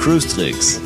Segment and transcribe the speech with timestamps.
[0.00, 0.80] Cruise Tricks,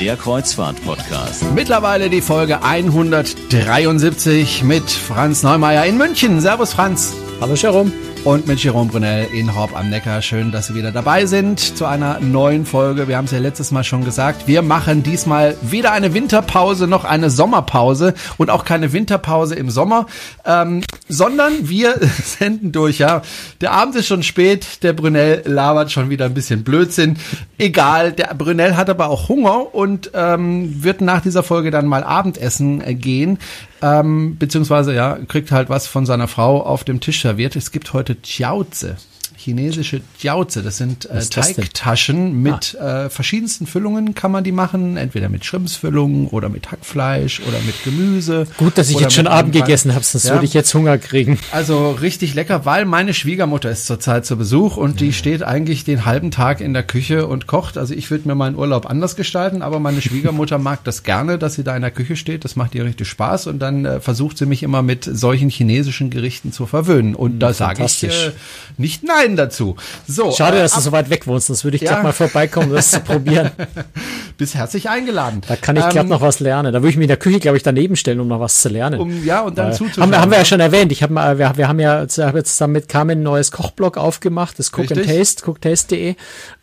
[0.00, 1.44] der Kreuzfahrt-Podcast.
[1.54, 6.40] Mittlerweile die Folge 173 mit Franz Neumeier in München.
[6.40, 7.14] Servus Franz.
[7.40, 7.92] Hallo Jerome
[8.24, 10.22] und mit Jerome Brunel in Horb am Neckar.
[10.22, 13.06] Schön, dass Sie wieder dabei sind zu einer neuen Folge.
[13.06, 14.46] Wir haben es ja letztes Mal schon gesagt.
[14.46, 20.06] Wir machen diesmal weder eine Winterpause noch eine Sommerpause und auch keine Winterpause im Sommer,
[20.46, 22.98] ähm, sondern wir senden durch.
[22.98, 23.20] Ja,
[23.60, 24.82] der Abend ist schon spät.
[24.82, 27.18] Der Brunel labert schon wieder ein bisschen Blödsinn.
[27.58, 28.12] Egal.
[28.12, 32.80] Der Brunel hat aber auch Hunger und ähm, wird nach dieser Folge dann mal Abendessen
[32.80, 33.38] äh, gehen
[33.84, 37.54] ähm, beziehungsweise ja, kriegt halt was von seiner Frau auf dem Tisch serviert.
[37.54, 38.94] Es gibt heute Jiaozi
[39.44, 40.62] chinesische Jiaozi.
[40.62, 43.04] Das sind äh, Teigtaschen mit ah.
[43.04, 44.96] äh, verschiedensten Füllungen kann man die machen.
[44.96, 48.46] Entweder mit Schrimpsfüllung oder mit Hackfleisch oder mit Gemüse.
[48.56, 50.32] Gut, dass ich jetzt schon Abend gegessen habe, sonst ja.
[50.32, 51.38] würde ich jetzt Hunger kriegen.
[51.52, 56.04] Also richtig lecker, weil meine Schwiegermutter ist zurzeit zu Besuch und die steht eigentlich den
[56.04, 57.76] halben Tag in der Küche und kocht.
[57.76, 61.54] Also ich würde mir meinen Urlaub anders gestalten, aber meine Schwiegermutter mag das gerne, dass
[61.54, 62.44] sie da in der Küche steht.
[62.44, 66.10] Das macht ihr richtig Spaß und dann äh, versucht sie mich immer mit solchen chinesischen
[66.10, 67.14] Gerichten zu verwöhnen.
[67.14, 68.32] Und da sage ich äh,
[68.78, 69.76] nicht nein dazu.
[70.06, 72.02] So, Schade, äh, dass du so weit weg wohnst, sonst würde ich ja.
[72.02, 73.50] mal vorbeikommen, das zu probieren.
[74.36, 75.42] Bist herzlich eingeladen.
[75.46, 76.72] Da kann ich ähm, noch was lernen.
[76.72, 78.68] Da würde ich mich in der Küche, glaube ich, daneben stellen, um noch was zu
[78.68, 79.00] lernen.
[79.00, 80.02] Um, ja, und dann äh, zuzuschauen.
[80.02, 80.90] Haben, wir, haben wir ja schon erwähnt.
[80.90, 84.72] Ich hab mal, wir, wir haben ja zusammen mit Carmen ein neues Kochblog aufgemacht, das
[84.72, 84.98] Cook Richtig.
[84.98, 86.14] and Taste, cooktaste.de.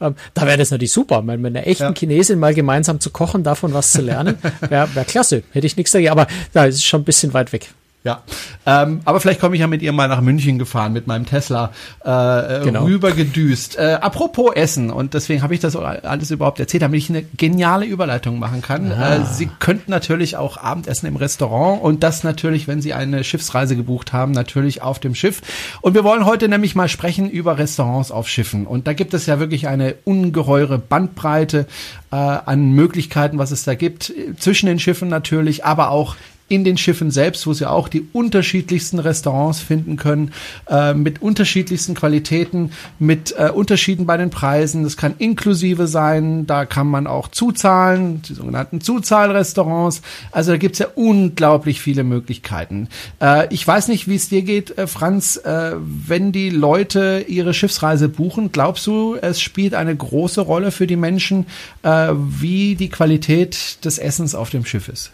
[0.01, 1.93] Ähm, da wäre das natürlich super, wenn mit einer echten ja.
[1.93, 4.37] Chinesin mal gemeinsam zu kochen, davon was zu lernen.
[4.67, 5.43] Wäre wär klasse.
[5.51, 6.11] Hätte ich nichts dagegen.
[6.11, 7.69] Aber da ist schon ein bisschen weit weg.
[8.03, 8.23] Ja,
[8.65, 11.71] ähm, aber vielleicht komme ich ja mit ihr mal nach München gefahren mit meinem Tesla
[12.03, 12.85] äh, genau.
[12.85, 13.77] rübergedüst.
[13.77, 17.85] Äh, apropos Essen und deswegen habe ich das alles überhaupt erzählt, damit ich eine geniale
[17.85, 18.91] Überleitung machen kann.
[18.91, 19.17] Ah.
[19.17, 23.75] Äh, Sie könnten natürlich auch Abendessen im Restaurant und das natürlich, wenn Sie eine Schiffsreise
[23.75, 25.43] gebucht haben, natürlich auf dem Schiff.
[25.81, 29.27] Und wir wollen heute nämlich mal sprechen über Restaurants auf Schiffen und da gibt es
[29.27, 31.67] ja wirklich eine ungeheure Bandbreite
[32.11, 36.15] äh, an Möglichkeiten, was es da gibt zwischen den Schiffen natürlich, aber auch
[36.51, 40.33] in den Schiffen selbst, wo sie auch die unterschiedlichsten Restaurants finden können,
[40.69, 44.83] äh, mit unterschiedlichsten Qualitäten, mit äh, Unterschieden bei den Preisen.
[44.83, 50.01] Das kann inklusive sein, da kann man auch zuzahlen, die sogenannten Zuzahlrestaurants.
[50.33, 52.89] Also da gibt's ja unglaublich viele Möglichkeiten.
[53.21, 57.53] Äh, ich weiß nicht, wie es dir geht, äh, Franz, äh, wenn die Leute ihre
[57.53, 61.45] Schiffsreise buchen, glaubst du, es spielt eine große Rolle für die Menschen,
[61.83, 65.13] äh, wie die Qualität des Essens auf dem Schiff ist?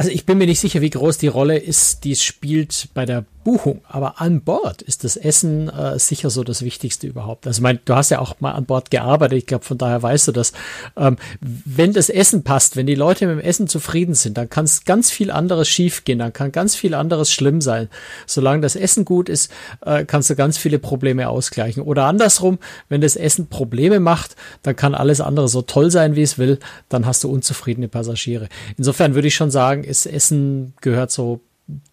[0.00, 3.04] Also ich bin mir nicht sicher, wie groß die Rolle ist, die es spielt bei
[3.04, 3.80] der Buchung.
[3.88, 7.46] Aber an Bord ist das Essen äh, sicher so das Wichtigste überhaupt.
[7.46, 9.38] Also mein, du hast ja auch mal an Bord gearbeitet.
[9.38, 10.52] Ich glaube, von daher weißt du das.
[10.96, 14.64] Ähm, wenn das Essen passt, wenn die Leute mit dem Essen zufrieden sind, dann kann
[14.64, 16.18] es ganz viel anderes schiefgehen.
[16.18, 17.88] Dann kann ganz viel anderes schlimm sein.
[18.26, 19.50] Solange das Essen gut ist,
[19.84, 21.82] äh, kannst du ganz viele Probleme ausgleichen.
[21.82, 22.58] Oder andersrum,
[22.88, 26.58] wenn das Essen Probleme macht, dann kann alles andere so toll sein, wie es will.
[26.88, 28.48] Dann hast du unzufriedene Passagiere.
[28.76, 31.40] Insofern würde ich schon sagen, ist Essen gehört so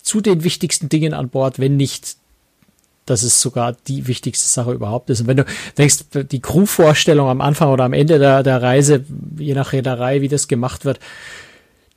[0.01, 2.17] zu den wichtigsten Dingen an Bord, wenn nicht
[3.07, 5.21] dass es sogar die wichtigste Sache überhaupt ist.
[5.21, 5.45] Und wenn du
[5.77, 5.99] denkst,
[6.29, 9.05] die Crewvorstellung am Anfang oder am Ende der, der Reise,
[9.38, 10.99] je nach Reederei, wie das gemacht wird,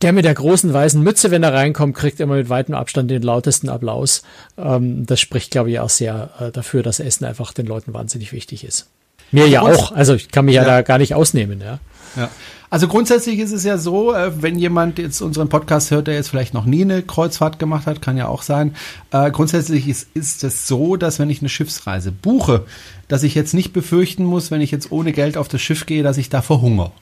[0.03, 3.23] der mit der großen weißen Mütze, wenn er reinkommt, kriegt immer mit weitem Abstand den
[3.23, 4.23] lautesten Applaus.
[4.57, 8.33] Ähm, das spricht, glaube ich, auch sehr äh, dafür, dass Essen einfach den Leuten wahnsinnig
[8.33, 8.89] wichtig ist.
[9.31, 9.93] Mir ja auch.
[9.93, 11.81] Also ich kann mich ja, ja da gar nicht ausnehmen, ja.
[12.17, 12.31] Ja.
[12.71, 16.29] Also grundsätzlich ist es ja so, äh, wenn jemand jetzt unseren Podcast hört, der jetzt
[16.29, 18.77] vielleicht noch nie eine Kreuzfahrt gemacht hat, kann ja auch sein.
[19.11, 22.65] Äh, grundsätzlich ist, ist es so, dass wenn ich eine Schiffsreise buche,
[23.09, 26.05] dass ich jetzt nicht befürchten muss, wenn ich jetzt ohne Geld auf das Schiff gehe,
[26.05, 26.93] dass ich da verhungere.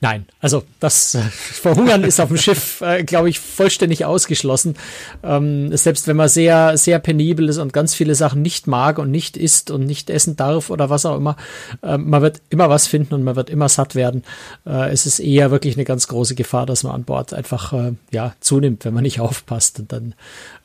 [0.00, 4.76] Nein, also das äh, Verhungern ist auf dem Schiff, äh, glaube ich, vollständig ausgeschlossen.
[5.22, 9.10] Ähm, selbst wenn man sehr, sehr penibel ist und ganz viele Sachen nicht mag und
[9.10, 11.36] nicht isst und nicht essen darf oder was auch immer,
[11.82, 14.24] äh, man wird immer was finden und man wird immer satt werden.
[14.66, 17.92] Äh, es ist eher wirklich eine ganz große Gefahr, dass man an Bord einfach äh,
[18.10, 20.14] ja zunimmt, wenn man nicht aufpasst und dann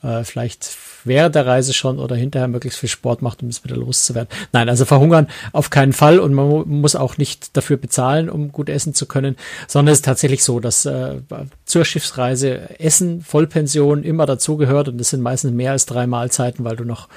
[0.03, 0.69] äh, vielleicht
[1.03, 4.29] während der Reise schon oder hinterher möglichst viel Sport macht, um es wieder loszuwerden.
[4.51, 8.69] Nein, also verhungern auf keinen Fall und man muss auch nicht dafür bezahlen, um gut
[8.69, 9.35] essen zu können,
[9.67, 11.21] sondern es ist tatsächlich so, dass äh,
[11.65, 16.75] zur Schiffsreise Essen, Vollpension immer dazugehört und das sind meistens mehr als drei Mahlzeiten, weil
[16.75, 17.07] du noch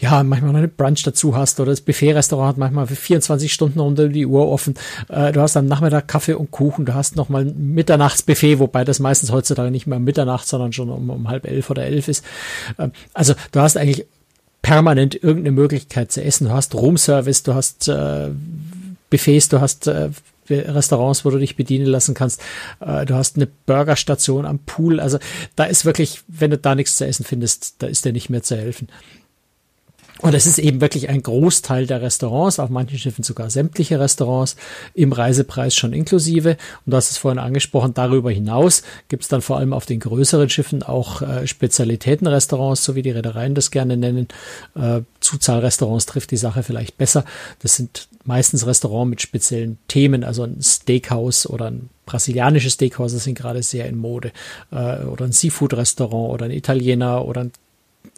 [0.00, 3.80] ja, manchmal noch eine Brunch dazu hast oder das Buffet-Restaurant hat manchmal für 24 Stunden
[3.80, 4.74] unter die Uhr offen.
[5.08, 9.00] Äh, du hast am Nachmittag Kaffee und Kuchen, du hast nochmal ein Mitternachtsbuffet, wobei das
[9.00, 12.24] meistens heutzutage nicht mehr Mitternacht, sondern schon um, um halb elf oder elf ist.
[12.78, 14.06] Äh, also du hast eigentlich
[14.62, 16.46] permanent irgendeine Möglichkeit zu essen.
[16.46, 18.28] Du hast Roomservice, du hast äh,
[19.10, 20.10] Buffets, du hast äh,
[20.50, 22.42] Restaurants, wo du dich bedienen lassen kannst.
[22.80, 25.00] Äh, du hast eine Burgerstation am Pool.
[25.00, 25.18] Also
[25.56, 28.42] da ist wirklich, wenn du da nichts zu essen findest, da ist dir nicht mehr
[28.42, 28.88] zu helfen.
[30.20, 34.56] Und es ist eben wirklich ein Großteil der Restaurants, auf manchen Schiffen sogar sämtliche Restaurants
[34.94, 36.56] im Reisepreis schon inklusive.
[36.84, 40.00] Und du hast es vorhin angesprochen, darüber hinaus gibt es dann vor allem auf den
[40.00, 44.26] größeren Schiffen auch äh, Spezialitätenrestaurants, so wie die Reedereien das gerne nennen.
[44.74, 47.24] Äh, Zuzahlrestaurants trifft die Sache vielleicht besser.
[47.60, 53.24] Das sind meistens Restaurants mit speziellen Themen, also ein Steakhouse oder ein brasilianisches Steakhouse, das
[53.24, 54.32] sind gerade sehr in Mode,
[54.72, 57.52] äh, oder ein Seafood-Restaurant oder ein Italiener oder ein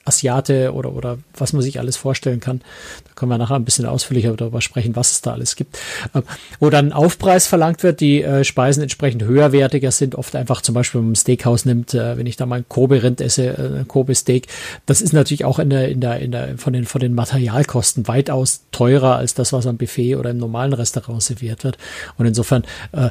[0.04, 2.60] Asiate oder, oder was man sich alles vorstellen kann.
[3.04, 5.78] Da können wir nachher ein bisschen ausführlicher darüber sprechen, was es da alles gibt.
[6.14, 6.22] Äh,
[6.58, 11.00] wo dann Aufpreis verlangt wird, die äh, Speisen entsprechend höherwertiger sind, oft einfach zum Beispiel,
[11.00, 14.46] wenn man Steakhouse nimmt, äh, wenn ich da mal ein Kobe-Rind esse, äh, Kobe-Steak,
[14.86, 18.08] das ist natürlich auch in der, in der, in der, von den, von den Materialkosten
[18.08, 21.76] weitaus teurer als das, was am Buffet oder im normalen Restaurant serviert wird.
[22.16, 23.10] Und insofern, äh,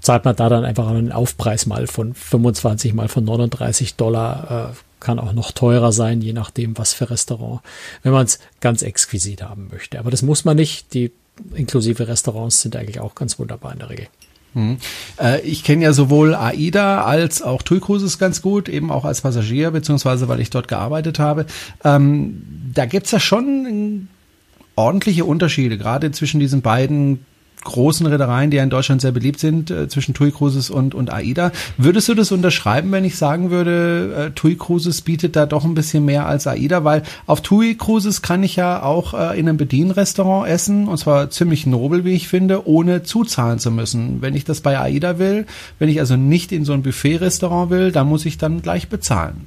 [0.00, 4.87] zahlt man da dann einfach einen Aufpreis mal von 25 mal von 39 Dollar, äh,
[5.00, 7.60] kann auch noch teurer sein, je nachdem, was für Restaurant,
[8.02, 9.98] wenn man es ganz exquisit haben möchte.
[9.98, 10.94] Aber das muss man nicht.
[10.94, 11.12] Die
[11.54, 14.06] inklusive Restaurants sind eigentlich auch ganz wunderbar in der Regel.
[14.54, 14.78] Hm.
[15.20, 19.20] Äh, ich kenne ja sowohl AIDA als auch TUI Cruises ganz gut, eben auch als
[19.20, 21.46] Passagier, beziehungsweise weil ich dort gearbeitet habe.
[21.84, 22.42] Ähm,
[22.74, 24.08] da gibt's ja schon
[24.74, 27.24] ordentliche Unterschiede, gerade zwischen diesen beiden
[27.64, 31.12] großen Reedereien, die ja in Deutschland sehr beliebt sind, äh, zwischen TUI Cruises und, und
[31.12, 31.52] AIDA.
[31.76, 35.74] Würdest du das unterschreiben, wenn ich sagen würde, äh, TUI Cruises bietet da doch ein
[35.74, 36.84] bisschen mehr als AIDA?
[36.84, 41.30] Weil auf TUI Cruises kann ich ja auch äh, in einem Bedienrestaurant essen, und zwar
[41.30, 44.22] ziemlich nobel, wie ich finde, ohne zuzahlen zu müssen.
[44.22, 45.46] Wenn ich das bei AIDA will,
[45.78, 49.46] wenn ich also nicht in so ein Buffet-Restaurant will, dann muss ich dann gleich bezahlen.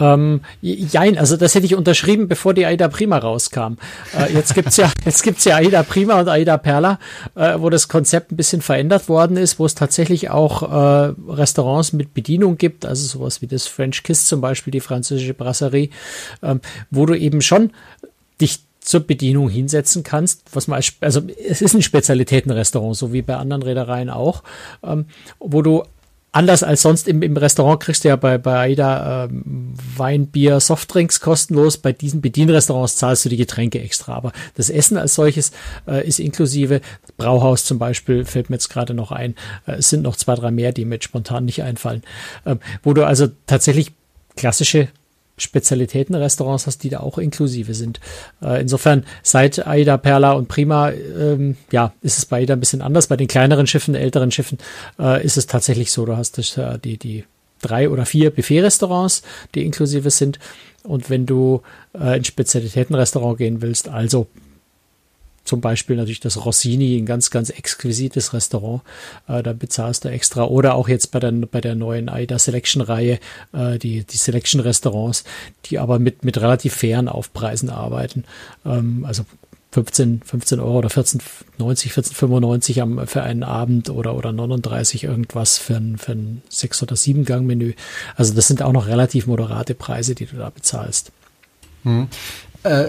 [0.00, 3.74] Ähm, jein, also das hätte ich unterschrieben, bevor die Aida Prima rauskam.
[4.18, 6.98] Äh, jetzt gibt's ja, jetzt gibt's ja Aida Prima und Aida Perla,
[7.34, 11.92] äh, wo das Konzept ein bisschen verändert worden ist, wo es tatsächlich auch äh, Restaurants
[11.92, 15.90] mit Bedienung gibt, also sowas wie das French Kiss zum Beispiel, die französische Brasserie,
[16.42, 16.60] ähm,
[16.90, 17.70] wo du eben schon
[18.40, 23.22] dich zur Bedienung hinsetzen kannst, was man als, also es ist ein Spezialitätenrestaurant, so wie
[23.22, 24.42] bei anderen Reedereien auch,
[24.82, 25.04] ähm,
[25.38, 25.84] wo du
[26.32, 30.60] anders als sonst im, im Restaurant kriegst du ja bei, bei AIDA ähm, Wein, Bier,
[30.60, 31.78] Softdrinks kostenlos.
[31.78, 34.14] Bei diesen Bedienrestaurants zahlst du die Getränke extra.
[34.14, 35.52] Aber das Essen als solches
[35.86, 36.80] äh, ist inklusive.
[37.16, 39.34] Brauhaus zum Beispiel fällt mir jetzt gerade noch ein.
[39.66, 42.02] Äh, es sind noch zwei, drei mehr, die mir jetzt spontan nicht einfallen.
[42.46, 43.92] Ähm, wo du also tatsächlich
[44.36, 44.88] klassische
[45.40, 48.00] Spezialitätenrestaurants hast, die da auch inklusive sind.
[48.42, 52.82] Äh, insofern seit Aida, Perla und Prima, ähm, ja, ist es bei Aida ein bisschen
[52.82, 53.06] anders.
[53.06, 54.58] Bei den kleineren Schiffen, älteren Schiffen
[54.98, 57.24] äh, ist es tatsächlich so, du hast das, äh, die, die
[57.60, 59.22] drei oder vier Buffet-Restaurants,
[59.54, 60.38] die inklusive sind.
[60.82, 61.62] Und wenn du
[61.98, 64.28] äh, in Spezialitätenrestaurant gehen willst, also
[65.44, 68.82] zum Beispiel natürlich das Rossini, ein ganz, ganz exquisites Restaurant.
[69.28, 70.44] Äh, da bezahlst du extra.
[70.44, 73.18] Oder auch jetzt bei der, bei der neuen AIDA Selection Reihe,
[73.52, 75.24] äh, die, die Selection Restaurants,
[75.66, 78.24] die aber mit, mit relativ fairen Aufpreisen arbeiten.
[78.64, 79.24] Ähm, also
[79.72, 85.76] 15, 15 Euro oder 14,90, 14,95 am, für einen Abend oder, oder 39 irgendwas für
[85.76, 87.74] ein, für ein 6- oder 7-Gang-Menü.
[88.16, 91.12] Also das sind auch noch relativ moderate Preise, die du da bezahlst.
[91.84, 92.08] Hm.
[92.62, 92.86] Äh,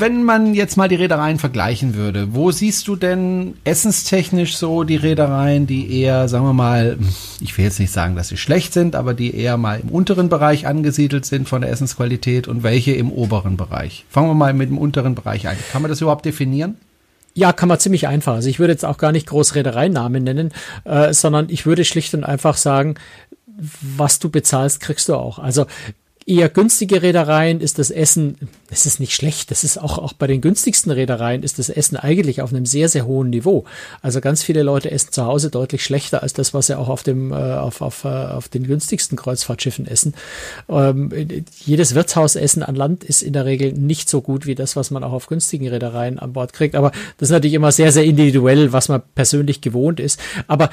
[0.00, 4.96] wenn man jetzt mal die Reedereien vergleichen würde, wo siehst du denn essenstechnisch so die
[4.96, 6.98] Reedereien, die eher, sagen wir mal,
[7.40, 10.28] ich will jetzt nicht sagen, dass sie schlecht sind, aber die eher mal im unteren
[10.28, 14.04] Bereich angesiedelt sind von der Essensqualität und welche im oberen Bereich?
[14.08, 15.56] Fangen wir mal mit dem unteren Bereich an.
[15.72, 16.76] Kann man das überhaupt definieren?
[17.34, 18.34] Ja, kann man ziemlich einfach.
[18.34, 20.52] Also ich würde jetzt auch gar nicht groß Reedereinamen nennen,
[20.84, 22.94] äh, sondern ich würde schlicht und einfach sagen,
[23.80, 25.38] was du bezahlst, kriegst du auch.
[25.38, 25.66] Also
[26.28, 28.36] eher günstige Reedereien ist das Essen,
[28.70, 31.96] es ist nicht schlecht, das ist auch, auch bei den günstigsten Reedereien ist das Essen
[31.96, 33.64] eigentlich auf einem sehr, sehr hohen Niveau.
[34.02, 37.02] Also ganz viele Leute essen zu Hause deutlich schlechter als das, was sie auch auf
[37.02, 40.14] dem, äh, auf, auf, äh, auf den günstigsten Kreuzfahrtschiffen essen.
[40.68, 41.10] Ähm,
[41.64, 45.02] jedes Wirtshausessen an Land ist in der Regel nicht so gut wie das, was man
[45.04, 46.74] auch auf günstigen Reedereien an Bord kriegt.
[46.74, 50.20] Aber das ist natürlich immer sehr, sehr individuell, was man persönlich gewohnt ist.
[50.46, 50.68] Aber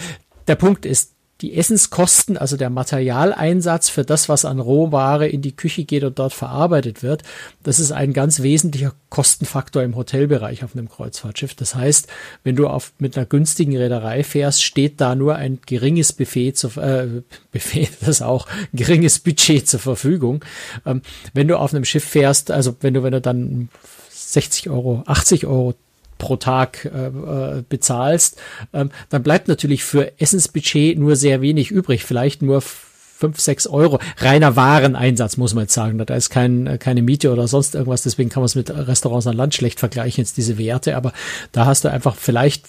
[0.47, 1.14] der Punkt ist,
[1.45, 6.17] die Essenskosten, also der Materialeinsatz für das, was an Rohware in die Küche geht und
[6.17, 7.21] dort verarbeitet wird,
[7.61, 11.53] das ist ein ganz wesentlicher Kostenfaktor im Hotelbereich auf einem Kreuzfahrtschiff.
[11.53, 12.07] Das heißt,
[12.43, 16.69] wenn du auf, mit einer günstigen Reederei fährst, steht da nur ein geringes Buffet zu,
[16.81, 17.21] äh,
[17.51, 20.43] Buffet, das auch, geringes Budget zur Verfügung.
[20.83, 21.03] Ähm,
[21.35, 23.69] wenn du auf einem Schiff fährst, also wenn du, wenn du dann
[24.09, 25.75] 60 Euro, 80 Euro
[26.17, 28.37] pro Tag äh, äh, bezahlst,
[28.73, 33.99] ähm, dann bleibt natürlich für Essensbudget nur sehr wenig übrig, vielleicht nur fünf, sechs Euro.
[34.17, 35.97] Reiner Wareneinsatz, muss man jetzt sagen.
[35.97, 38.03] Da ist kein, keine Miete oder sonst irgendwas.
[38.03, 40.97] Deswegen kann man es mit Restaurants an Land schlecht vergleichen, jetzt diese Werte.
[40.97, 41.13] Aber
[41.53, 42.65] da hast du einfach vielleicht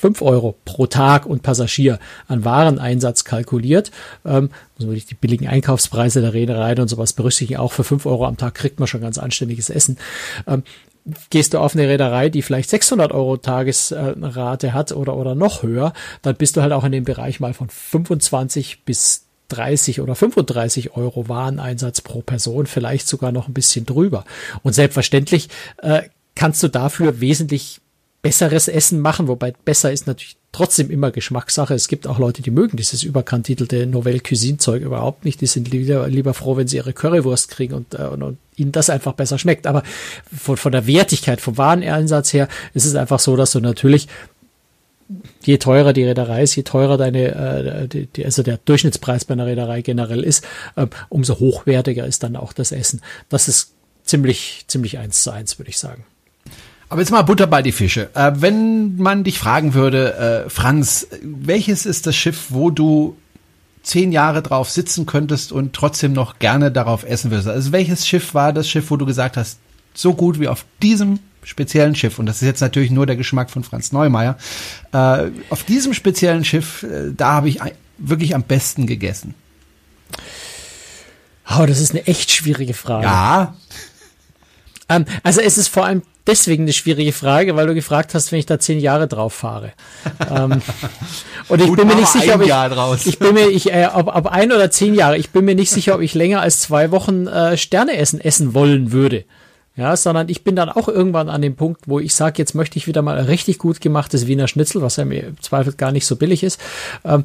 [0.00, 3.90] fünf Euro pro Tag und Passagier an Wareneinsatz kalkuliert.
[4.24, 7.60] Ähm, muss man die billigen Einkaufspreise der Reederei und sowas berücksichtigen.
[7.60, 9.98] Auch für fünf Euro am Tag kriegt man schon ganz anständiges Essen.
[10.46, 10.62] Ähm,
[11.30, 15.92] gehst du auf eine Reederei, die vielleicht 600 Euro Tagesrate hat oder, oder noch höher,
[16.22, 20.96] dann bist du halt auch in dem Bereich mal von 25 bis 30 oder 35
[20.96, 24.24] Euro Wareneinsatz pro Person, vielleicht sogar noch ein bisschen drüber.
[24.62, 26.02] Und selbstverständlich äh,
[26.34, 27.80] kannst du dafür wesentlich
[28.22, 31.74] besseres Essen machen, wobei besser ist natürlich trotzdem immer Geschmackssache.
[31.74, 35.40] Es gibt auch Leute, die mögen dieses überkantitelte Novelle Cuisine Zeug überhaupt nicht.
[35.40, 38.72] Die sind lieber, lieber froh, wenn sie ihre Currywurst kriegen und, äh, und, und ihnen
[38.72, 39.66] das einfach besser schmeckt.
[39.66, 39.82] Aber
[40.36, 44.08] von, von der Wertigkeit, vom Wareneinsatz her, ist es einfach so, dass du natürlich
[45.42, 49.32] je teurer die Reederei ist, je teurer deine, äh, die, die, also der Durchschnittspreis bei
[49.32, 50.44] einer Reederei generell ist,
[50.76, 53.00] äh, umso hochwertiger ist dann auch das Essen.
[53.28, 56.04] Das ist ziemlich, ziemlich eins zu eins, würde ich sagen.
[56.90, 58.10] Aber jetzt mal Butter bei die Fische.
[58.14, 63.16] Äh, wenn man dich fragen würde, äh, Franz, welches ist das Schiff, wo du
[63.82, 67.48] zehn Jahre drauf sitzen könntest und trotzdem noch gerne darauf essen würdest?
[67.48, 69.60] Also welches Schiff war das Schiff, wo du gesagt hast,
[69.94, 73.50] so gut wie auf diesem speziellen Schiff, und das ist jetzt natürlich nur der Geschmack
[73.50, 74.36] von Franz Neumeier,
[74.92, 77.60] äh, auf diesem speziellen Schiff, äh, da habe ich
[77.98, 79.34] wirklich am besten gegessen.
[81.48, 83.06] Oh, das ist eine echt schwierige Frage.
[83.06, 83.54] Ja.
[84.90, 88.38] Ähm, also es ist vor allem deswegen eine schwierige Frage, weil du gefragt hast, wenn
[88.38, 89.72] ich da zehn Jahre drauf fahre.
[90.30, 90.60] ähm,
[91.48, 94.14] und ich Gut, bin mir nicht sicher, ob ich, ich bin mir, ich, äh, ob,
[94.14, 96.90] ob ein oder zehn Jahre, ich bin mir nicht sicher, ob ich länger als zwei
[96.90, 99.24] Wochen äh, Sterne essen essen wollen würde.
[99.76, 102.76] Ja, sondern ich bin dann auch irgendwann an dem Punkt, wo ich sage, jetzt möchte
[102.76, 106.06] ich wieder mal richtig gut gemachtes Wiener Schnitzel, was ja mir im Zweifel gar nicht
[106.06, 106.60] so billig ist.
[107.04, 107.24] Ähm,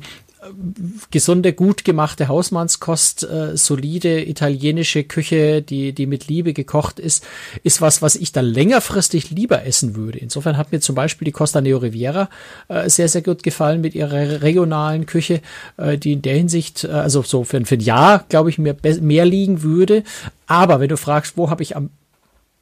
[1.11, 7.25] gesunde, gut gemachte Hausmannskost, äh, solide italienische Küche, die, die mit Liebe gekocht ist,
[7.63, 10.19] ist was, was ich dann längerfristig lieber essen würde.
[10.19, 12.29] Insofern hat mir zum Beispiel die Costa Neo Riviera
[12.67, 15.41] äh, sehr, sehr gut gefallen mit ihrer regionalen Küche,
[15.77, 18.75] äh, die in der Hinsicht, äh, also so für, für ein Jahr, glaube ich, mir
[19.01, 20.03] mehr liegen würde.
[20.47, 21.89] Aber wenn du fragst, wo habe ich am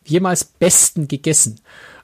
[0.06, 1.60] jemals besten gegessen,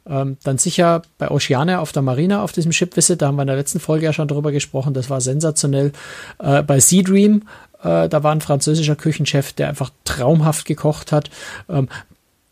[0.07, 3.43] ähm, dann sicher bei Oceania auf der Marina auf diesem Ship Visit, da haben wir
[3.43, 5.91] in der letzten Folge ja schon drüber gesprochen, das war sensationell.
[6.39, 7.47] Äh, bei Sea Dream,
[7.83, 11.29] äh, da war ein französischer Küchenchef, der einfach traumhaft gekocht hat.
[11.69, 11.89] Ähm,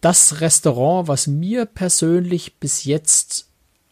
[0.02, 3.48] das Restaurant, was mir persönlich bis jetzt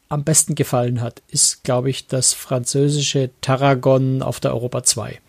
[0.07, 5.19] am besten gefallen hat, ist, glaube ich, das französische Tarragon auf der Europa 2.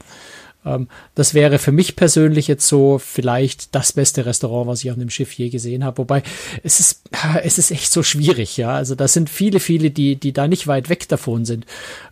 [0.66, 4.96] Ähm, das wäre für mich persönlich jetzt so vielleicht das beste Restaurant, was ich auf
[4.96, 5.98] einem Schiff je gesehen habe.
[5.98, 6.22] Wobei
[6.62, 7.02] es ist,
[7.42, 8.72] es ist echt so schwierig, ja.
[8.72, 11.64] Also da sind viele, viele, die, die da nicht weit weg davon sind.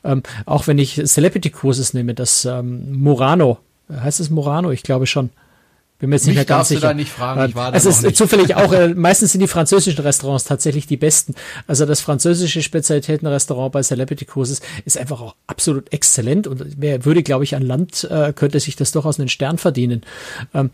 [0.04, 3.58] Ähm, auch wenn ich Celebrity Cruises nehme, das ähm, Murano,
[3.90, 4.70] heißt es Murano?
[4.70, 5.30] Ich glaube schon.
[6.04, 6.82] Bin mir jetzt nicht mehr ganz sicher.
[6.82, 8.14] Da nicht fragen, ich war da es ist nicht.
[8.14, 11.34] zufällig auch, äh, meistens sind die französischen Restaurants tatsächlich die besten.
[11.66, 17.22] Also das französische Spezialitätenrestaurant bei Celebrity Cruises ist einfach auch absolut exzellent und wer würde,
[17.22, 20.02] glaube ich, an Land äh, könnte sich das durchaus einen Stern verdienen.
[20.52, 20.72] Ähm,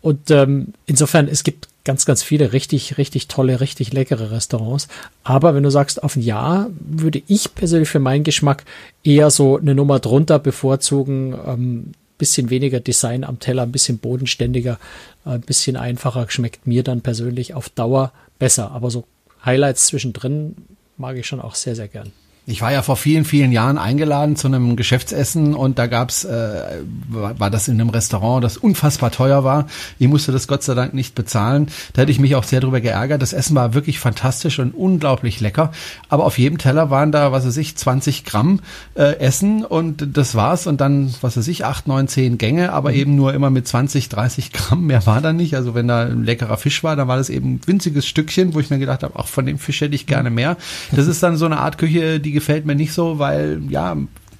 [0.00, 4.86] und ähm, insofern, es gibt ganz, ganz viele richtig, richtig tolle, richtig leckere Restaurants.
[5.24, 8.62] Aber wenn du sagst, auf ein Jahr würde ich persönlich für meinen Geschmack
[9.02, 11.34] eher so eine Nummer drunter bevorzugen.
[11.44, 14.78] Ähm, bisschen weniger Design am Teller, ein bisschen bodenständiger,
[15.24, 18.72] äh, ein bisschen einfacher, schmeckt mir dann persönlich auf Dauer besser.
[18.72, 19.04] Aber so
[19.44, 20.56] Highlights zwischendrin
[20.96, 22.12] mag ich schon auch sehr, sehr gern.
[22.50, 26.78] Ich war ja vor vielen, vielen Jahren eingeladen zu einem Geschäftsessen und da gab's, äh,
[27.10, 29.66] war das in einem Restaurant, das unfassbar teuer war.
[29.98, 31.66] Ich musste das Gott sei Dank nicht bezahlen.
[31.92, 33.20] Da hätte ich mich auch sehr drüber geärgert.
[33.20, 35.72] Das Essen war wirklich fantastisch und unglaublich lecker.
[36.08, 38.60] Aber auf jedem Teller waren da, was weiß ich, 20 Gramm
[38.94, 40.66] äh, Essen und das war's.
[40.66, 42.96] Und dann, was weiß ich, 8, 9, 10 Gänge, aber mhm.
[42.96, 44.86] eben nur immer mit 20, 30 Gramm.
[44.86, 45.54] Mehr war da nicht.
[45.54, 48.60] Also wenn da ein leckerer Fisch war, dann war das eben ein winziges Stückchen, wo
[48.60, 50.56] ich mir gedacht habe, ach, von dem Fisch hätte ich gerne mehr.
[50.92, 53.96] Das ist dann so eine Art Küche, die gefällt mir nicht so, weil ja,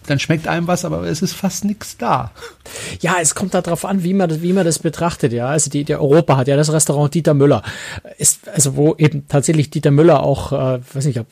[0.08, 2.30] dann schmeckt einem was, aber es ist fast nichts da.
[3.00, 5.48] Ja, es kommt darauf an, wie man das, wie man das betrachtet, ja.
[5.48, 7.62] Also die, der Europa hat ja das Restaurant Dieter Müller.
[8.16, 11.26] Ist, also wo eben tatsächlich Dieter Müller auch, äh, weiß nicht, ob,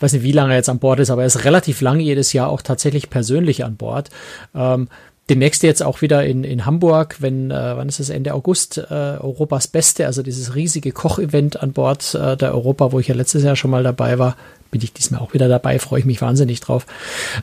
[0.00, 2.32] weiß nicht, wie lange er jetzt an Bord ist, aber er ist relativ lange jedes
[2.32, 4.10] Jahr auch tatsächlich persönlich an Bord.
[4.54, 4.88] Ähm,
[5.30, 8.82] demnächst jetzt auch wieder in, in Hamburg, wenn, äh, wann ist es, Ende August, äh,
[8.92, 13.42] Europas Beste, also dieses riesige Kochevent an Bord äh, der Europa, wo ich ja letztes
[13.42, 14.36] Jahr schon mal dabei war,
[14.70, 16.84] bin ich diesmal auch wieder dabei, freue ich mich wahnsinnig drauf.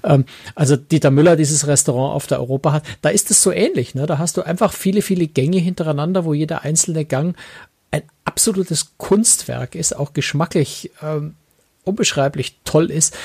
[0.04, 3.96] Ähm, also Dieter Müller dieses Restaurant auf der Europa hat, da ist es so ähnlich,
[3.96, 4.06] ne?
[4.06, 7.36] da hast du einfach viele, viele Gänge hintereinander, wo jeder einzelne Gang
[7.90, 11.36] ein absolutes Kunstwerk ist, auch geschmacklich ähm,
[11.84, 13.16] unbeschreiblich toll ist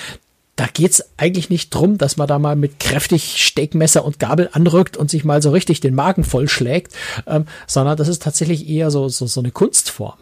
[0.57, 4.97] da geht's eigentlich nicht drum, dass man da mal mit kräftig Steckmesser und Gabel anrückt
[4.97, 6.95] und sich mal so richtig den Magen vollschlägt,
[7.27, 10.17] ähm, sondern das ist tatsächlich eher so, so, so eine Kunstform.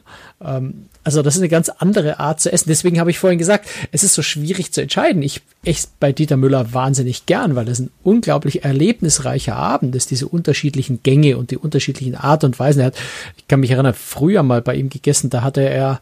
[0.44, 2.68] Ähm, also das ist eine ganz andere Art zu essen.
[2.68, 5.22] Deswegen habe ich vorhin gesagt, es ist so schwierig zu entscheiden.
[5.22, 10.26] Ich esse bei Dieter Müller wahnsinnig gern, weil das ein unglaublich erlebnisreicher Abend ist, diese
[10.26, 12.80] unterschiedlichen Gänge und die unterschiedlichen Art und Weisen.
[12.80, 12.96] Er hat,
[13.36, 16.00] ich kann mich erinnern, früher mal bei ihm gegessen, da hatte er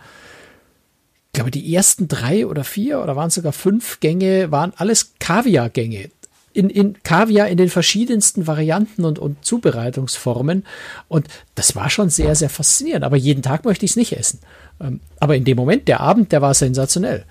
[1.32, 6.10] ich glaube, die ersten drei oder vier oder waren sogar fünf Gänge, waren alles Kaviar-Gänge.
[6.52, 10.66] In, in Kaviar in den verschiedensten Varianten und, und Zubereitungsformen.
[11.08, 13.02] Und das war schon sehr, sehr faszinierend.
[13.02, 14.40] Aber jeden Tag möchte ich es nicht essen.
[14.78, 17.24] Ähm, aber in dem Moment, der Abend, der war sensationell.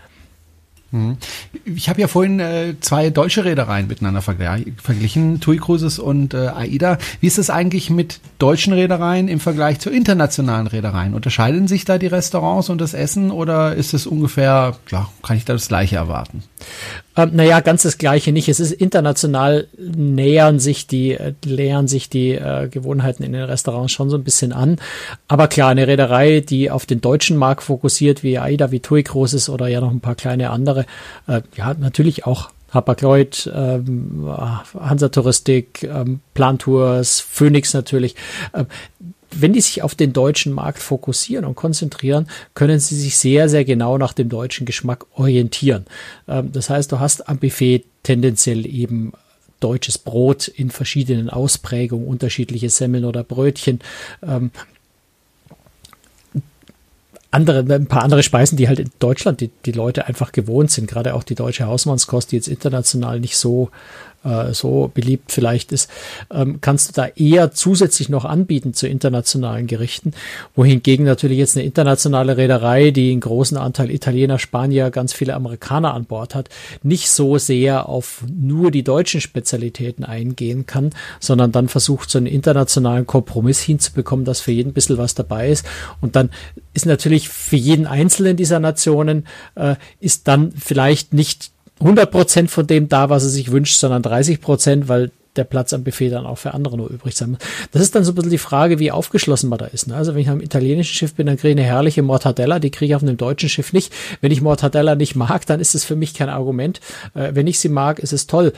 [0.91, 1.17] Mhm.
[1.63, 6.98] Ich habe ja vorhin äh, zwei deutsche Reedereien miteinander verglichen, TUI Cruises und äh, AIDA.
[7.21, 11.13] Wie ist es eigentlich mit deutschen Reedereien im Vergleich zu internationalen Reedereien?
[11.13, 15.45] Unterscheiden sich da die Restaurants und das Essen oder ist es ungefähr, ja, kann ich
[15.45, 16.43] da das gleiche erwarten?
[17.18, 18.48] Ähm, naja, ganz das Gleiche nicht.
[18.48, 23.91] Es ist international nähern sich die, äh, nähern sich die äh, Gewohnheiten in den Restaurants
[23.91, 24.77] schon so ein bisschen an.
[25.27, 29.50] Aber klar, eine Reederei, die auf den deutschen Markt fokussiert, wie AIDA, wie TUI Großes
[29.50, 30.86] oder ja noch ein paar kleine andere,
[31.27, 34.30] äh, ja, natürlich auch Hapag-Lloyd, ähm,
[34.80, 38.15] Hansa Touristik, ähm, Plantours, Phoenix natürlich.
[38.53, 38.68] Ähm,
[39.33, 43.65] wenn die sich auf den deutschen Markt fokussieren und konzentrieren, können sie sich sehr, sehr
[43.65, 45.85] genau nach dem deutschen Geschmack orientieren.
[46.27, 49.13] Ähm, das heißt, du hast am Buffet tendenziell eben
[49.59, 53.79] deutsches Brot in verschiedenen Ausprägungen, unterschiedliche Semmeln oder Brötchen.
[54.21, 54.51] Ähm,
[57.31, 60.88] andere, ein paar andere Speisen, die halt in Deutschland die, die Leute einfach gewohnt sind,
[60.88, 63.69] gerade auch die deutsche Hausmannskost, die jetzt international nicht so
[64.23, 65.89] äh, so beliebt vielleicht ist,
[66.31, 70.13] ähm, kannst du da eher zusätzlich noch anbieten zu internationalen Gerichten.
[70.55, 75.93] Wohingegen natürlich jetzt eine internationale Reederei, die einen großen Anteil Italiener, Spanier, ganz viele Amerikaner
[75.93, 76.49] an Bord hat,
[76.83, 82.27] nicht so sehr auf nur die deutschen Spezialitäten eingehen kann, sondern dann versucht, so einen
[82.27, 85.65] internationalen Kompromiss hinzubekommen, dass für jeden ein bisschen was dabei ist.
[85.99, 86.29] Und dann
[86.73, 89.25] ist natürlich für jeden einzelnen dieser Nationen
[89.55, 91.51] äh, ist dann vielleicht nicht
[91.81, 95.73] 100 Prozent von dem da, was er sich wünscht, sondern 30 Prozent, weil der Platz
[95.73, 97.39] am Buffet dann auch für andere nur übrig sein muss.
[97.71, 99.88] Das ist dann so ein bisschen die Frage, wie aufgeschlossen man da ist.
[99.88, 99.95] Ne?
[99.95, 102.91] Also wenn ich am italienischen Schiff bin, dann kriege ich eine herrliche Mortadella, die kriege
[102.91, 103.93] ich auf einem deutschen Schiff nicht.
[104.19, 106.82] Wenn ich Mortadella nicht mag, dann ist es für mich kein Argument.
[107.13, 108.51] Äh, wenn ich sie mag, ist es toll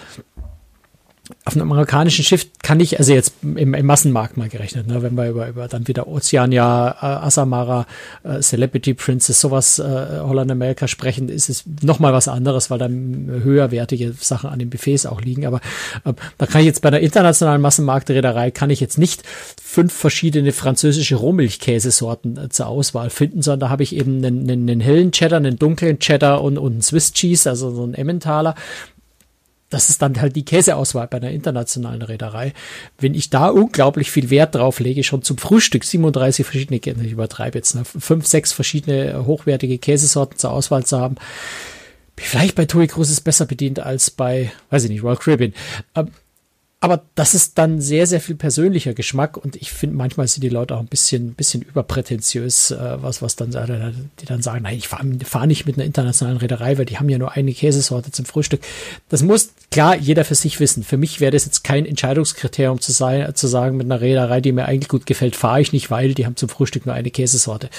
[1.45, 5.15] auf einem amerikanischen Schiff kann ich, also jetzt im, im Massenmarkt mal gerechnet, ne, wenn
[5.15, 7.85] wir über, über dann wieder Oceania, äh, Asamara,
[8.23, 13.29] äh, Celebrity Princess, sowas äh, Holland America sprechen, ist es nochmal was anderes, weil dann
[13.41, 15.45] höherwertige Sachen an den Buffets auch liegen.
[15.45, 15.61] Aber
[16.03, 19.23] äh, da kann ich jetzt bei einer internationalen Massenmarktreederei kann ich jetzt nicht
[19.61, 24.69] fünf verschiedene französische Rohmilchkäsesorten äh, zur Auswahl finden, sondern da habe ich eben einen, einen,
[24.69, 28.55] einen hellen Cheddar, einen dunklen Cheddar und, und einen Swiss Cheese, also so einen Emmentaler
[29.73, 32.53] das ist dann halt die Käseauswahl bei einer internationalen Reederei.
[32.99, 37.57] Wenn ich da unglaublich viel Wert drauf lege, schon zum Frühstück 37 verschiedene, ich übertreibe
[37.57, 41.15] jetzt, ne, fünf, sechs verschiedene hochwertige Käsesorten zur Auswahl zu haben,
[42.17, 45.53] vielleicht bei TUI Cruises besser bedient als bei, weiß ich nicht, Royal Caribbean.
[46.83, 50.49] Aber das ist dann sehr, sehr viel persönlicher Geschmack und ich finde, manchmal sind die
[50.49, 53.51] Leute auch ein bisschen, bisschen überprätentiös, äh, was, was dann,
[54.19, 57.07] die dann sagen, nein, ich fahre fahr nicht mit einer internationalen Reederei, weil die haben
[57.07, 58.59] ja nur eine Käsesorte zum Frühstück.
[59.07, 60.83] Das muss klar jeder für sich wissen.
[60.83, 64.51] Für mich wäre das jetzt kein Entscheidungskriterium zu sein, zu sagen, mit einer Reederei, die
[64.51, 67.69] mir eigentlich gut gefällt, fahre ich nicht, weil die haben zum Frühstück nur eine Käsesorte.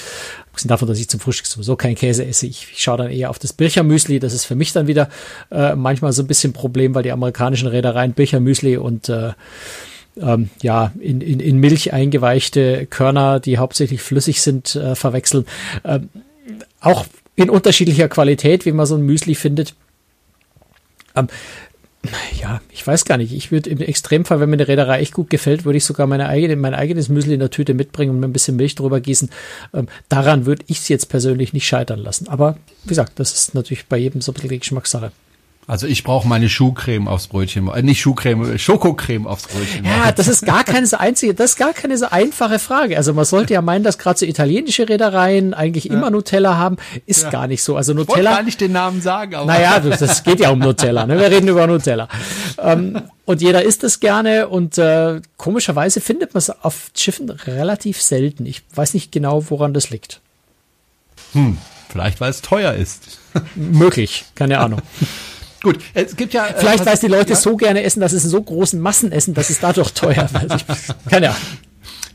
[0.55, 2.47] Abgesehen davon, dass ich zum Frühstück sowieso kein Käse esse.
[2.47, 4.21] Ich, ich schaue dann eher auf das Birchermüsli.
[4.21, 5.09] Das ist für mich dann wieder
[5.51, 9.33] äh, manchmal so ein bisschen Problem, weil die amerikanischen Reedereien Birchermüsli und äh,
[10.17, 15.45] ähm, ja, in, in, in Milch eingeweichte Körner, die hauptsächlich flüssig sind, äh, verwechseln.
[15.85, 16.09] Ähm,
[16.79, 19.75] auch in unterschiedlicher Qualität, wie man so ein Müsli findet.
[21.17, 21.27] Ähm,
[22.40, 23.33] ja, ich weiß gar nicht.
[23.33, 26.29] Ich würde im Extremfall, wenn mir eine Reederei echt gut gefällt, würde ich sogar meine
[26.29, 29.31] eigene, mein eigenes Müsli in der Tüte mitbringen und mir ein bisschen Milch drüber gießen.
[29.73, 32.29] Ähm, daran würde ich es jetzt persönlich nicht scheitern lassen.
[32.29, 35.12] Aber wie gesagt, das ist natürlich bei jedem so ein bisschen Geschmackssache.
[35.66, 39.85] Also ich brauche meine Schuhcreme aufs Brötchen, äh, nicht Schuhcreme, Schokocreme aufs Brötchen.
[39.85, 42.98] Ja, das ist gar keine so einzige, das ist gar keine so einfache Frage.
[42.98, 45.94] Also man sollte ja meinen, dass gerade so italienische Reedereien eigentlich ja.
[45.94, 47.31] immer Nutella haben, ist ja.
[47.31, 47.77] gar nicht so.
[47.77, 48.18] Also Nutella.
[48.18, 49.46] Ich wollte gar nicht den Namen sagen, aber.
[49.46, 51.07] Naja, das geht ja um Nutella.
[51.07, 51.18] Ne?
[51.18, 52.09] Wir reden über Nutella.
[52.59, 58.03] Ähm, und jeder isst es gerne und äh, komischerweise findet man es auf Schiffen relativ
[58.03, 58.44] selten.
[58.44, 60.20] Ich weiß nicht genau, woran das liegt.
[61.33, 61.57] Hm,
[61.88, 63.18] vielleicht weil es teuer ist.
[63.55, 64.83] Möglich, keine Ahnung.
[65.64, 66.46] Gut, es gibt ja.
[66.46, 67.37] Äh, Vielleicht, weil es die Leute ja?
[67.37, 70.64] so gerne essen, dass es in so großen Massen essen, dass es dadurch teuer wird.
[71.11, 71.40] Keine Ahnung.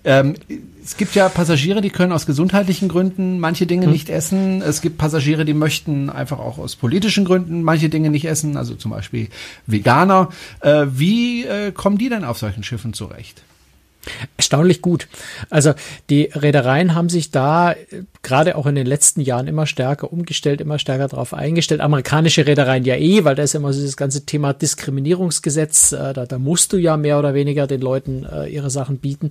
[0.06, 0.36] Ähm,
[0.84, 3.92] es gibt ja Passagiere, die können aus gesundheitlichen Gründen manche Dinge hm.
[3.92, 4.62] nicht essen.
[4.62, 8.76] Es gibt Passagiere, die möchten einfach auch aus politischen Gründen manche Dinge nicht essen, also
[8.76, 9.30] zum Beispiel
[9.66, 10.30] Veganer.
[10.62, 13.42] Äh, wie äh, kommen die denn auf solchen Schiffen zurecht?
[14.38, 15.08] Erstaunlich gut.
[15.50, 15.74] Also
[16.10, 20.62] die Reedereien haben sich da äh, gerade auch in den letzten Jahren immer stärker umgestellt,
[20.62, 21.82] immer stärker darauf eingestellt.
[21.82, 25.92] Amerikanische Reedereien ja eh, weil da ist immer so das ganze Thema Diskriminierungsgesetz.
[25.92, 29.30] Äh, da, da musst du ja mehr oder weniger den Leuten äh, ihre Sachen bieten.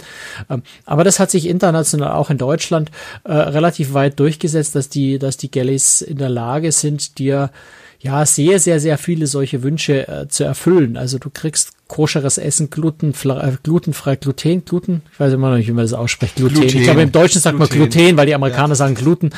[0.50, 2.90] Ähm, aber das hat sich international auch in Deutschland
[3.24, 7.50] relativ weit durchgesetzt, dass die, dass die Galleys in der Lage sind, dir
[8.00, 10.96] ja sehr, sehr, sehr viele solche Wünsche äh, zu erfüllen.
[10.96, 15.68] Also du kriegst koscheres Essen, glutenfrei, äh, glutenfrei, Gluten, Gluten, ich weiß immer noch nicht,
[15.68, 16.54] wie man das ausspricht, Gluten.
[16.54, 16.78] Gluten.
[16.78, 17.78] Ich glaube, im Deutschen sagt Gluten.
[17.78, 18.74] man Gluten, weil die Amerikaner ja.
[18.76, 19.30] sagen Gluten.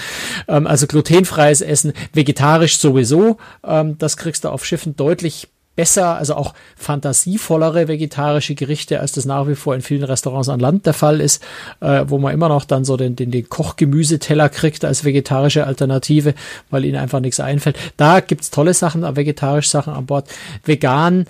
[0.48, 3.38] Ähm, also glutenfreies Essen, vegetarisch sowieso.
[3.64, 9.24] Ähm, das kriegst du auf Schiffen deutlich besser, also auch fantasievollere vegetarische Gerichte, als das
[9.24, 11.42] nach wie vor in vielen Restaurants an Land der Fall ist,
[11.80, 16.34] äh, wo man immer noch dann so den, den, den Kochgemüseteller kriegt als vegetarische Alternative,
[16.70, 17.78] weil ihnen einfach nichts einfällt.
[17.96, 20.28] Da gibt's tolle Sachen, vegetarische Sachen an Bord.
[20.64, 21.26] Vegan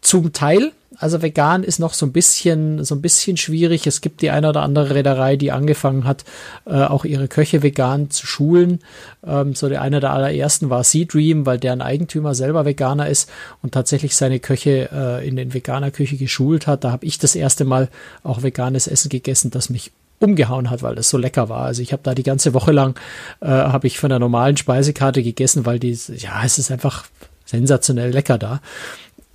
[0.00, 3.86] zum Teil, also vegan ist noch so ein bisschen, so ein bisschen schwierig.
[3.86, 6.24] Es gibt die eine oder andere Reederei, die angefangen hat,
[6.66, 8.80] äh, auch ihre Köche vegan zu schulen.
[9.26, 13.30] Ähm, so der eine der allerersten war Sea Dream, weil deren Eigentümer selber Veganer ist
[13.62, 16.84] und tatsächlich seine Köche äh, in den veganer Küche geschult hat.
[16.84, 17.88] Da habe ich das erste Mal
[18.22, 21.66] auch veganes Essen gegessen, das mich umgehauen hat, weil das so lecker war.
[21.66, 22.98] Also ich habe da die ganze Woche lang
[23.40, 27.04] äh, habe ich von der normalen Speisekarte gegessen, weil die ja es ist einfach
[27.44, 28.60] sensationell lecker da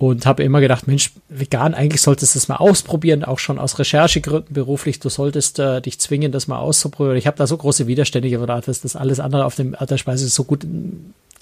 [0.08, 3.78] und habe immer gedacht, Mensch, vegan, eigentlich solltest du das mal ausprobieren, auch schon aus
[3.78, 7.16] Recherchegründen beruflich, du solltest äh, dich zwingen, das mal auszuprobieren.
[7.16, 10.26] Ich habe da so große Widerstände gedacht, dass das alles andere auf dem der Speise
[10.28, 10.66] so gut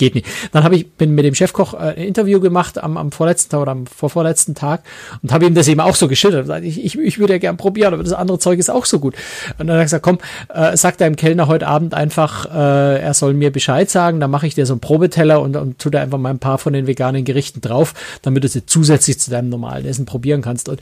[0.01, 0.27] geht nicht.
[0.51, 3.61] Dann habe ich bin mit dem Chefkoch äh, ein Interview gemacht am, am vorletzten Tag
[3.61, 4.83] oder am vorvorletzten Tag
[5.23, 6.65] und habe ihm das eben auch so geschildert.
[6.65, 9.15] Ich, ich, ich würde ja gern probieren, aber das andere Zeug ist auch so gut.
[9.59, 10.19] Und dann hat er gesagt, komm,
[10.53, 14.47] äh, sag deinem Kellner heute Abend einfach, äh, er soll mir Bescheid sagen, dann mache
[14.47, 16.87] ich dir so einen Probeteller und, und tu da einfach mal ein paar von den
[16.87, 20.71] veganen Gerichten drauf, damit du sie zusätzlich zu deinem normalen Essen probieren kannst.
[20.71, 20.81] Und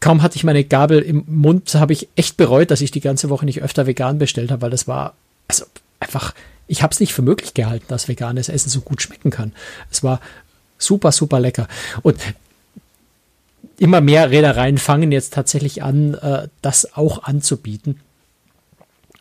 [0.00, 3.28] kaum hatte ich meine Gabel im Mund, habe ich echt bereut, dass ich die ganze
[3.28, 5.12] Woche nicht öfter vegan bestellt habe, weil das war
[5.48, 5.66] also
[6.00, 6.34] einfach
[6.70, 9.52] ich habe es nicht für möglich gehalten, dass veganes Essen so gut schmecken kann.
[9.90, 10.20] Es war
[10.78, 11.66] super, super lecker.
[12.02, 12.16] Und
[13.76, 17.98] immer mehr Reedereien fangen jetzt tatsächlich an, äh, das auch anzubieten.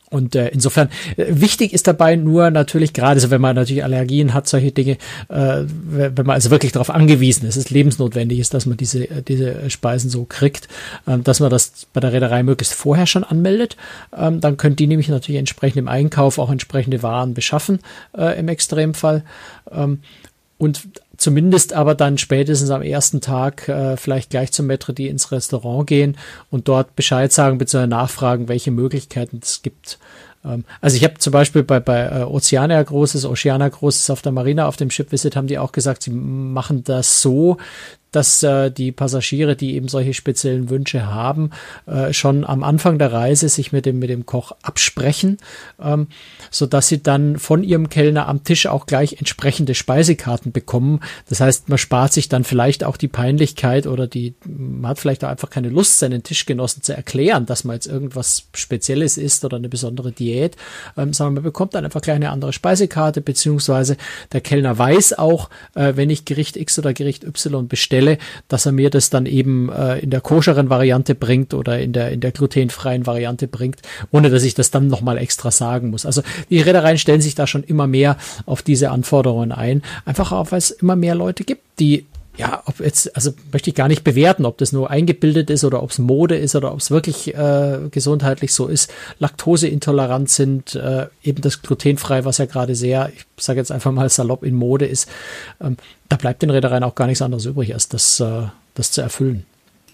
[0.10, 4.34] Und äh, insofern äh, wichtig ist dabei nur natürlich gerade, so wenn man natürlich Allergien
[4.34, 4.98] hat, solche Dinge,
[5.30, 9.22] äh, wenn man also wirklich darauf angewiesen ist, es lebensnotwendig ist, dass man diese äh,
[9.22, 10.68] diese Speisen so kriegt,
[11.08, 13.78] ähm, dass man das bei der Reederei möglichst vorher schon anmeldet.
[14.16, 17.80] Ähm, dann können die nämlich natürlich entsprechend im Einkauf auch entsprechende Waren beschaffen
[18.18, 19.24] äh, im Extremfall.
[19.72, 20.00] Ähm,
[20.58, 20.90] und
[21.20, 25.86] zumindest aber dann spätestens am ersten Tag äh, vielleicht gleich zum Maitre d' ins Restaurant
[25.86, 26.18] gehen
[26.50, 27.86] und dort Bescheid sagen bzw.
[27.86, 30.00] nachfragen, welche Möglichkeiten es gibt.
[30.44, 34.32] Ähm, also ich habe zum Beispiel bei, bei äh, Oceania Großes, Oceana Großes auf der
[34.32, 37.58] Marina auf dem Ship Visit haben die auch gesagt, sie machen das so,
[38.12, 41.52] dass äh, die Passagiere, die eben solche speziellen Wünsche haben,
[41.86, 45.38] äh, schon am Anfang der Reise sich mit dem mit dem Koch absprechen,
[45.82, 46.08] ähm,
[46.50, 51.02] so dass sie dann von ihrem Kellner am Tisch auch gleich entsprechende Speisekarten bekommen.
[51.28, 55.24] Das heißt, man spart sich dann vielleicht auch die Peinlichkeit oder die man hat vielleicht
[55.24, 59.58] auch einfach keine Lust, seinen Tischgenossen zu erklären, dass man jetzt irgendwas Spezielles isst oder
[59.58, 60.56] eine besondere Diät,
[60.98, 63.98] ähm, sondern man bekommt dann einfach gleich eine andere Speisekarte beziehungsweise
[64.32, 68.66] der Kellner weiß auch, äh, wenn ich Gericht X oder Gericht Y bestelle bestelle, dass
[68.66, 72.22] er mir das dann eben äh, in der koscheren Variante bringt oder in der in
[72.22, 73.82] der glutenfreien Variante bringt,
[74.12, 76.06] ohne dass ich das dann nochmal extra sagen muss.
[76.06, 80.52] Also die Reedereien stellen sich da schon immer mehr auf diese Anforderungen ein, einfach auch,
[80.52, 82.06] weil es immer mehr Leute gibt, die
[82.40, 85.84] ja, ob jetzt, also möchte ich gar nicht bewerten, ob das nur eingebildet ist oder
[85.84, 91.08] ob es Mode ist oder ob es wirklich äh, gesundheitlich so ist, laktoseintolerant sind, äh,
[91.22, 94.86] eben das glutenfrei, was ja gerade sehr, ich sage jetzt einfach mal salopp in Mode
[94.86, 95.10] ist,
[95.60, 95.76] ähm,
[96.08, 99.46] da bleibt den Reedereien auch gar nichts anderes übrig, als das, äh, das zu erfüllen.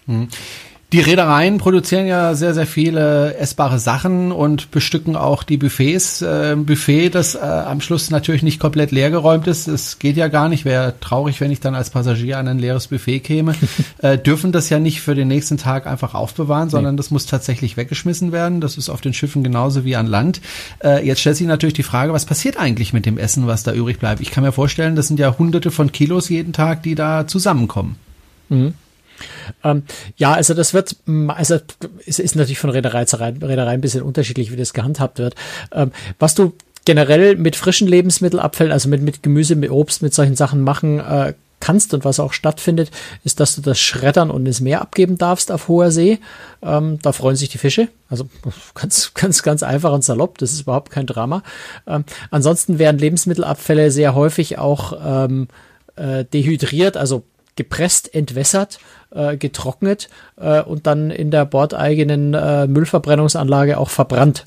[0.06, 0.28] Mhm.
[0.92, 6.22] Die Reedereien produzieren ja sehr, sehr viele essbare Sachen und bestücken auch die Buffets.
[6.22, 9.66] Äh, Buffet, das äh, am Schluss natürlich nicht komplett leergeräumt ist.
[9.66, 10.64] Es geht ja gar nicht.
[10.64, 13.56] Wäre traurig, wenn ich dann als Passagier an ein leeres Buffet käme.
[13.98, 16.98] äh, dürfen das ja nicht für den nächsten Tag einfach aufbewahren, sondern nee.
[16.98, 18.60] das muss tatsächlich weggeschmissen werden.
[18.60, 20.40] Das ist auf den Schiffen genauso wie an Land.
[20.84, 23.72] Äh, jetzt stellt sich natürlich die Frage, was passiert eigentlich mit dem Essen, was da
[23.72, 24.20] übrig bleibt?
[24.20, 27.96] Ich kann mir vorstellen, das sind ja hunderte von Kilos jeden Tag, die da zusammenkommen.
[28.50, 28.74] Mhm.
[29.64, 29.84] Ähm,
[30.16, 30.96] ja, also das wird,
[31.28, 31.58] also
[32.06, 35.34] es ist natürlich von Reederei zu Reederei ein bisschen unterschiedlich, wie das gehandhabt wird.
[35.72, 36.52] Ähm, was du
[36.84, 41.34] generell mit frischen Lebensmittelabfällen, also mit, mit Gemüse, mit Obst, mit solchen Sachen machen äh,
[41.60, 42.90] kannst und was auch stattfindet,
[43.24, 46.18] ist, dass du das schreddern und ins Meer abgeben darfst auf hoher See.
[46.62, 47.88] Ähm, da freuen sich die Fische.
[48.08, 48.28] Also
[48.74, 50.38] ganz, ganz, ganz einfach und salopp.
[50.38, 51.42] Das ist überhaupt kein Drama.
[51.86, 55.48] Ähm, ansonsten werden Lebensmittelabfälle sehr häufig auch ähm,
[55.96, 57.24] äh, dehydriert, also
[57.56, 58.78] gepresst, entwässert,
[59.10, 64.46] äh, getrocknet äh, und dann in der bordeigenen äh, Müllverbrennungsanlage auch verbrannt.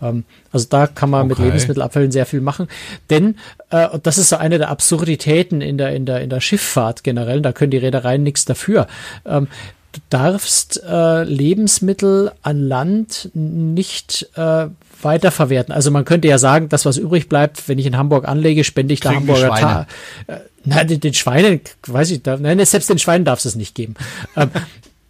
[0.00, 1.28] Ähm, also da kann man okay.
[1.28, 2.68] mit Lebensmittelabfällen sehr viel machen.
[3.10, 3.36] Denn,
[3.70, 7.04] äh, und das ist so eine der Absurditäten in der, in der, in der Schifffahrt
[7.04, 8.86] generell, da können die Reedereien nichts dafür.
[9.26, 9.48] Ähm,
[9.92, 14.66] du darfst äh, Lebensmittel an Land nicht äh,
[15.02, 15.72] weiterverwerten.
[15.72, 18.94] Also man könnte ja sagen, das, was übrig bleibt, wenn ich in Hamburg anlege, spende
[18.94, 19.86] ich da Hamburger Tag.
[20.26, 23.74] Äh, nein, den, den Schweinen, weiß ich, da, nein, selbst den Schweinen darf es nicht
[23.74, 23.94] geben.
[24.36, 24.50] ähm,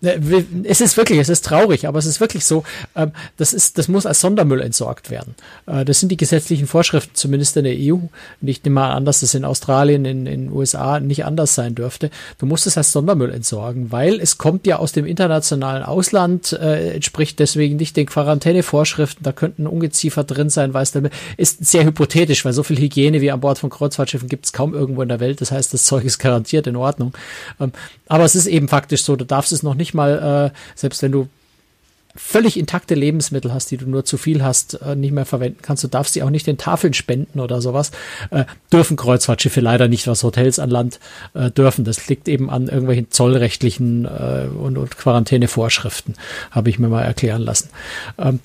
[0.01, 2.63] es ist wirklich, es ist traurig, aber es ist wirklich so,
[2.95, 5.35] ähm, das ist, das muss als Sondermüll entsorgt werden.
[5.67, 7.95] Äh, das sind die gesetzlichen Vorschriften, zumindest in der EU.
[7.95, 11.75] Und ich nehme mal an, dass das in Australien, in den USA nicht anders sein
[11.75, 12.11] dürfte.
[12.39, 16.95] Du musst es als Sondermüll entsorgen, weil es kommt ja aus dem internationalen Ausland, äh,
[16.95, 19.25] entspricht deswegen nicht den Quarantänevorschriften.
[19.25, 23.33] Da könnten Ungeziefer drin sein, weiß der, ist sehr hypothetisch, weil so viel Hygiene wie
[23.33, 25.41] an Bord von Kreuzfahrtschiffen gibt es kaum irgendwo in der Welt.
[25.41, 27.13] Das heißt, das Zeug ist garantiert in Ordnung.
[27.59, 27.73] Ähm,
[28.07, 31.13] aber es ist eben faktisch so, du darfst es noch nicht mal, äh, selbst wenn
[31.13, 31.29] du
[32.19, 35.85] völlig intakte Lebensmittel hast, die du nur zu viel hast, äh, nicht mehr verwenden kannst.
[35.85, 37.93] Du darfst sie auch nicht den Tafeln spenden oder sowas.
[38.31, 40.99] Äh, dürfen Kreuzfahrtschiffe leider nicht, was Hotels an Land
[41.35, 41.85] äh, dürfen.
[41.85, 46.17] Das liegt eben an irgendwelchen zollrechtlichen äh, und, und Quarantänevorschriften,
[46.51, 47.69] habe ich mir mal erklären lassen.
[48.19, 48.41] Ähm,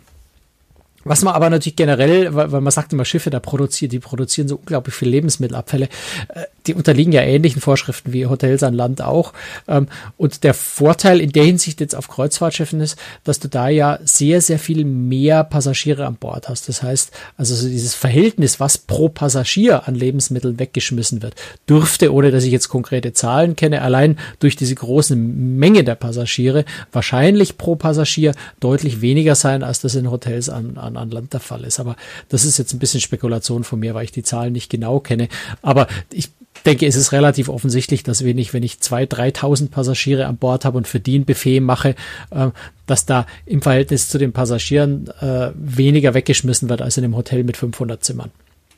[1.06, 4.48] was man aber natürlich generell, weil, weil man sagt immer Schiffe, da produzieren, die produzieren
[4.48, 5.90] so unglaublich viel Lebensmittelabfälle,
[6.30, 9.34] äh, die unterliegen ja ähnlichen Vorschriften wie Hotels an Land auch.
[9.68, 14.00] Ähm, und der Vorteil in der Hinsicht jetzt auf Kreuzfahrtschiffen ist, dass du da ja
[14.06, 16.70] sehr, sehr viel mehr Passagiere an Bord hast.
[16.70, 21.36] Das heißt, also so dieses Verhältnis, was pro Passagier an Lebensmitteln weggeschmissen wird,
[21.68, 26.64] dürfte, ohne dass ich jetzt konkrete Zahlen kenne, allein durch diese große Menge der Passagiere
[26.94, 31.34] wahrscheinlich pro Passagier deutlich weniger sein, als das in Hotels an, an an, an Land
[31.34, 31.80] der Fall ist.
[31.80, 31.96] Aber
[32.30, 35.28] das ist jetzt ein bisschen Spekulation von mir, weil ich die Zahlen nicht genau kenne.
[35.62, 36.30] Aber ich
[36.66, 40.66] denke, es ist relativ offensichtlich, dass wenn ich, wenn ich zwei, 3.000 Passagiere an Bord
[40.66, 41.96] habe und für die ein Buffet mache,
[42.32, 42.50] äh,
[42.86, 47.44] dass da im Verhältnis zu den Passagieren äh, weniger weggeschmissen wird als in einem Hotel
[47.44, 48.32] mit 500 Zimmern.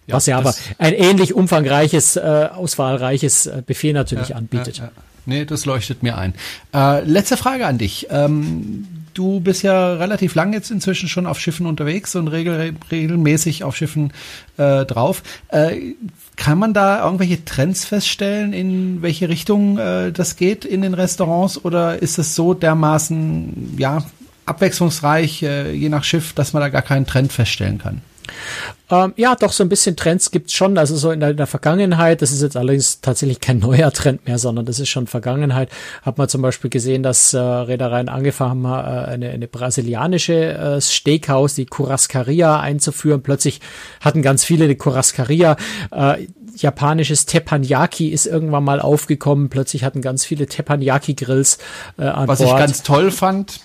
[0.07, 4.77] Ja, Was ja aber ein ähnlich umfangreiches, äh, auswahlreiches äh, Buffet natürlich ja, anbietet.
[4.77, 4.91] Ja, ja.
[5.25, 6.35] Nee, das leuchtet mir ein.
[6.73, 8.07] Äh, letzte Frage an dich.
[8.11, 13.63] Ähm, du bist ja relativ lang jetzt inzwischen schon auf Schiffen unterwegs und regel, regelmäßig
[13.63, 14.13] auf Schiffen
[14.57, 15.23] äh, drauf.
[15.47, 15.95] Äh,
[16.35, 21.63] kann man da irgendwelche Trends feststellen, in welche Richtung äh, das geht in den Restaurants
[21.63, 24.05] oder ist es so dermaßen ja
[24.45, 28.01] abwechslungsreich, äh, je nach Schiff, dass man da gar keinen Trend feststellen kann?
[28.89, 30.77] Ähm, ja, doch so ein bisschen Trends gibt's schon.
[30.77, 34.25] Also so in der, in der, Vergangenheit, das ist jetzt allerdings tatsächlich kein neuer Trend
[34.27, 35.69] mehr, sondern das ist schon Vergangenheit.
[36.03, 40.81] Hat man zum Beispiel gesehen, dass äh, Reedereien angefangen haben, äh, eine, eine brasilianische äh,
[40.81, 43.23] Steakhouse, die Curascaria einzuführen.
[43.23, 43.61] Plötzlich
[44.01, 45.55] hatten ganz viele die Curascaria.
[45.91, 49.49] Äh, japanisches Teppanyaki ist irgendwann mal aufgekommen.
[49.49, 51.57] Plötzlich hatten ganz viele Teppanyaki-Grills
[51.97, 52.51] äh, an Was Bord.
[52.51, 53.59] ich ganz toll fand,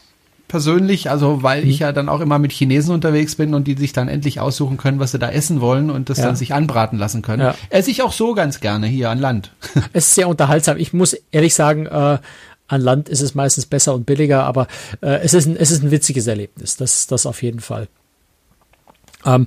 [0.50, 1.82] persönlich, also weil ich mhm.
[1.82, 4.98] ja dann auch immer mit Chinesen unterwegs bin und die sich dann endlich aussuchen können,
[4.98, 6.26] was sie da essen wollen und das ja.
[6.26, 7.42] dann sich anbraten lassen können.
[7.42, 7.54] Ja.
[7.70, 9.52] Esse ich auch so ganz gerne hier an Land.
[9.92, 10.76] Es ist sehr unterhaltsam.
[10.76, 12.18] Ich muss ehrlich sagen, äh,
[12.66, 14.66] an Land ist es meistens besser und billiger, aber
[15.00, 16.76] äh, es, ist ein, es ist ein witziges Erlebnis.
[16.76, 17.88] Das, das auf jeden Fall.
[19.24, 19.46] Ähm,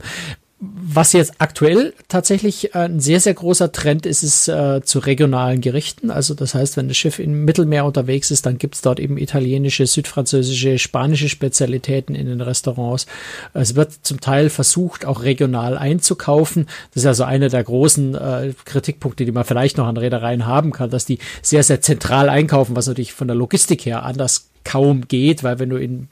[0.66, 6.10] was jetzt aktuell tatsächlich ein sehr, sehr großer Trend ist, ist äh, zu regionalen Gerichten.
[6.10, 9.86] Also das heißt, wenn das Schiff im Mittelmeer unterwegs ist, dann gibt's dort eben italienische,
[9.86, 13.08] südfranzösische, spanische Spezialitäten in den Restaurants.
[13.54, 16.68] Es wird zum Teil versucht, auch regional einzukaufen.
[16.94, 20.72] Das ist also einer der großen äh, Kritikpunkte, die man vielleicht noch an Reedereien haben
[20.72, 25.08] kann, dass die sehr, sehr zentral einkaufen, was natürlich von der Logistik her anders kaum
[25.08, 26.08] geht, weil wenn du in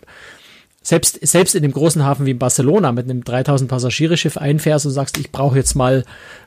[0.81, 4.91] selbst, selbst in dem großen Hafen wie in Barcelona mit einem 3000 Passagiereschiff einfährst und
[4.91, 6.03] sagst, ich brauche jetzt mal,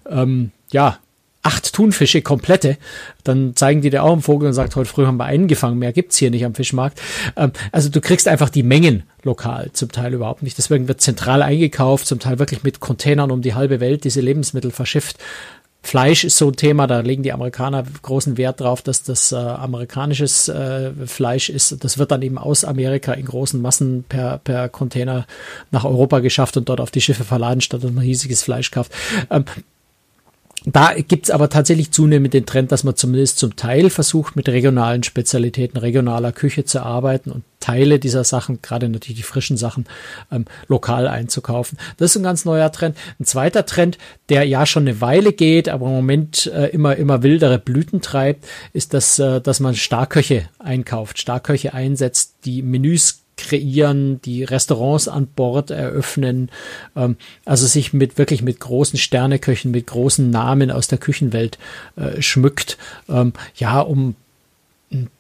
[0.09, 0.99] ähm, ja,
[1.45, 2.79] acht Thunfische komplette,
[3.23, 5.79] dann zeigen die dir auch einen Vogel und sagt, heute früh haben wir einen gefangen,
[5.79, 7.01] mehr gibt's hier nicht am Fischmarkt.
[7.37, 10.57] Ähm, also du kriegst einfach die Mengen lokal zum Teil überhaupt nicht.
[10.57, 14.71] Deswegen wird zentral eingekauft, zum Teil wirklich mit Containern um die halbe Welt diese Lebensmittel
[14.71, 15.19] verschifft.
[15.85, 19.37] Fleisch ist so ein Thema, da legen die Amerikaner großen Wert drauf, dass das äh,
[19.37, 21.85] amerikanisches äh, Fleisch ist.
[21.85, 25.27] Das wird dann eben aus Amerika in großen Massen per, per Container
[25.71, 28.93] nach Europa geschafft und dort auf die Schiffe verladen, statt dass man riesiges Fleisch kauft.
[29.31, 29.45] Ähm,
[30.67, 35.03] Da gibt's aber tatsächlich zunehmend den Trend, dass man zumindest zum Teil versucht, mit regionalen
[35.03, 39.87] Spezialitäten, regionaler Küche zu arbeiten und Teile dieser Sachen, gerade natürlich die frischen Sachen,
[40.33, 41.79] ähm, lokal einzukaufen.
[41.99, 42.97] Das ist ein ganz neuer Trend.
[43.21, 43.99] Ein zweiter Trend,
[44.31, 48.47] der ja schon eine Weile geht, aber im Moment äh, immer, immer wildere Blüten treibt,
[48.73, 55.27] ist, dass, äh, dass man Starköche einkauft, Starköche einsetzt, die Menüs kreieren, die Restaurants an
[55.27, 56.51] Bord eröffnen,
[56.97, 61.59] ähm, also sich mit wirklich mit großen Sterneköchen, mit großen Namen aus der Küchenwelt
[61.97, 64.15] äh, schmückt, ähm, ja, um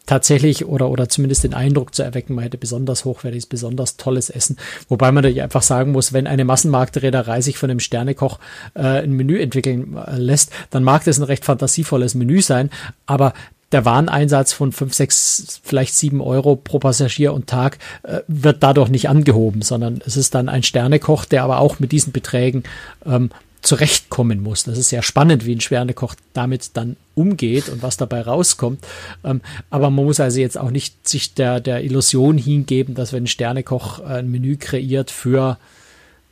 [0.06, 4.56] tatsächlich oder, oder zumindest den Eindruck zu erwecken, man hätte besonders hochwertiges, besonders tolles Essen.
[4.88, 8.38] Wobei man da einfach sagen muss, wenn eine Massenmarktreederei sich von einem Sternekoch
[8.74, 12.70] äh, ein Menü entwickeln äh, lässt, dann mag das ein recht fantasievolles Menü sein,
[13.06, 13.32] aber
[13.74, 18.88] der Wareneinsatz von fünf, sechs, vielleicht sieben Euro pro Passagier und Tag äh, wird dadurch
[18.88, 22.62] nicht angehoben, sondern es ist dann ein Sternekoch, der aber auch mit diesen Beträgen
[23.04, 23.30] ähm,
[23.62, 24.62] zurechtkommen muss.
[24.64, 28.86] Das ist sehr spannend, wie ein Sternekoch damit dann umgeht und was dabei rauskommt.
[29.24, 33.24] Ähm, aber man muss also jetzt auch nicht sich der, der Illusion hingeben, dass wenn
[33.24, 35.58] ein Sternekoch ein Menü kreiert für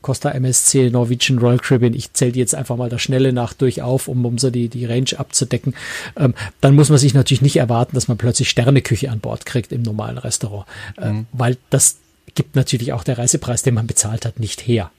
[0.03, 3.83] Costa MSC, Norwegian Royal Caribbean, ich zähle die jetzt einfach mal der Schnelle nach durch
[3.83, 5.75] auf, um, um so die, die Range abzudecken,
[6.17, 9.73] ähm, dann muss man sich natürlich nicht erwarten, dass man plötzlich Sterneküche an Bord kriegt
[9.73, 10.67] im normalen Restaurant,
[10.99, 11.27] äh, mhm.
[11.33, 11.97] weil das
[12.35, 14.91] gibt natürlich auch der Reisepreis, den man bezahlt hat, nicht her.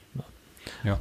[0.84, 0.98] Ja.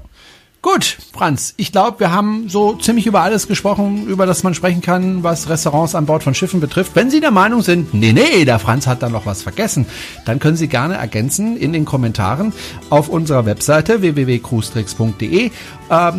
[0.63, 4.82] Gut, Franz, ich glaube, wir haben so ziemlich über alles gesprochen, über das man sprechen
[4.82, 6.95] kann, was Restaurants an Bord von Schiffen betrifft.
[6.95, 9.86] Wenn Sie der Meinung sind, nee, nee, der Franz hat da noch was vergessen,
[10.26, 12.54] dann können Sie gerne ergänzen in den Kommentaren
[12.89, 15.47] auf unserer Webseite www.cruestricks.de.
[15.47, 15.52] Ähm,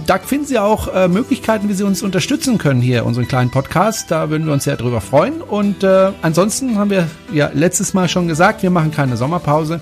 [0.07, 4.11] da finden Sie auch äh, Möglichkeiten, wie Sie uns unterstützen können hier, unseren kleinen Podcast.
[4.11, 5.41] Da würden wir uns sehr drüber freuen.
[5.41, 9.81] Und äh, ansonsten haben wir ja letztes Mal schon gesagt, wir machen keine Sommerpause.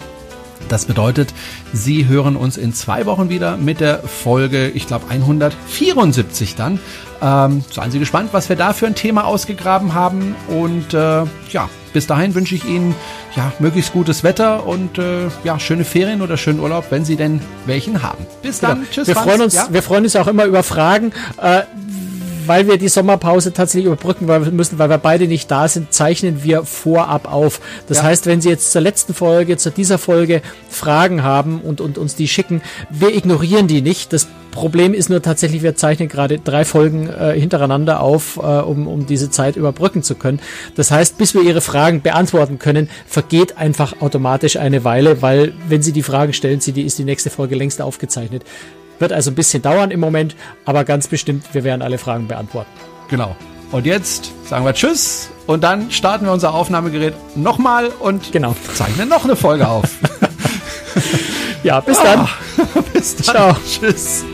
[0.68, 1.34] Das bedeutet,
[1.72, 6.80] Sie hören uns in zwei Wochen wieder mit der Folge, ich glaube 174 dann.
[7.20, 10.34] Ähm, seien Sie gespannt, was wir da für ein Thema ausgegraben haben.
[10.48, 12.94] Und äh, ja, bis dahin wünsche ich Ihnen
[13.36, 17.40] ja möglichst gutes Wetter und äh, ja schöne Ferien oder schönen Urlaub, wenn Sie denn
[17.66, 18.26] welchen haben.
[18.42, 18.90] Bis dann, genau.
[18.90, 19.06] tschüss.
[19.06, 19.26] Wir Franz.
[19.26, 19.68] freuen uns, ja?
[19.70, 21.12] wir freuen uns auch immer über Fragen.
[21.40, 21.62] Äh,
[22.46, 26.64] weil wir die Sommerpause tatsächlich überbrücken müssen, weil wir beide nicht da sind, zeichnen wir
[26.64, 27.60] vorab auf.
[27.88, 28.04] Das ja.
[28.04, 32.14] heißt, wenn Sie jetzt zur letzten Folge, zu dieser Folge Fragen haben und, und uns
[32.16, 34.12] die schicken, wir ignorieren die nicht.
[34.12, 38.86] Das Problem ist nur tatsächlich, wir zeichnen gerade drei Folgen äh, hintereinander auf, äh, um,
[38.86, 40.40] um diese Zeit überbrücken zu können.
[40.76, 45.82] Das heißt, bis wir Ihre Fragen beantworten können, vergeht einfach automatisch eine Weile, weil wenn
[45.82, 48.44] Sie die Fragen stellen, Sie, die ist die nächste Folge längst aufgezeichnet.
[49.02, 52.70] Wird also ein bisschen dauern im Moment, aber ganz bestimmt, wir werden alle Fragen beantworten.
[53.08, 53.34] Genau.
[53.72, 58.54] Und jetzt sagen wir Tschüss und dann starten wir unser Aufnahmegerät nochmal und genau.
[58.74, 59.90] zeichnen noch eine Folge auf.
[61.64, 62.28] ja, bis dann.
[62.76, 63.24] Oh, bis dann.
[63.24, 63.56] Ciao.
[63.66, 64.24] Tschüss.